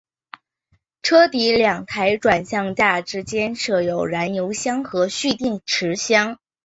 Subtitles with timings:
[1.03, 6.39] 车底两台转向架之间设有燃油箱和蓄电池箱。